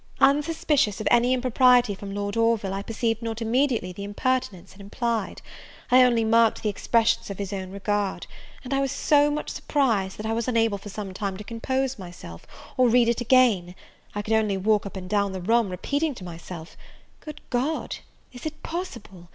Unsuspicious 0.19 0.99
of 0.99 1.07
any 1.11 1.31
impropriety 1.31 1.93
from 1.93 2.11
Lord 2.15 2.35
Orville, 2.35 2.73
I 2.73 2.81
perceived 2.81 3.21
not 3.21 3.39
immediately 3.39 3.93
the 3.93 4.03
impertinence 4.03 4.73
it 4.73 4.81
implied, 4.81 5.43
I 5.91 6.01
only 6.01 6.23
marked 6.23 6.63
the 6.63 6.69
expressions 6.69 7.29
of 7.29 7.37
his 7.37 7.53
own 7.53 7.69
regard; 7.69 8.25
and 8.63 8.73
I 8.73 8.79
was 8.79 8.91
so 8.91 9.29
much 9.29 9.51
surprised, 9.51 10.17
that 10.17 10.25
I 10.25 10.33
was 10.33 10.47
unable 10.47 10.79
for 10.79 10.89
some 10.89 11.13
time 11.13 11.37
to 11.37 11.43
compose 11.43 11.99
myself, 11.99 12.47
or 12.77 12.89
read 12.89 13.09
it 13.09 13.21
again: 13.21 13.75
I 14.15 14.23
could 14.23 14.33
only 14.33 14.57
walk 14.57 14.87
up 14.87 14.97
and 14.97 15.07
down 15.07 15.33
the 15.33 15.39
room, 15.39 15.69
repeating 15.69 16.15
to 16.15 16.23
myself, 16.23 16.75
"Good 17.19 17.39
God, 17.51 17.97
is 18.33 18.47
it 18.47 18.63
possible? 18.63 19.29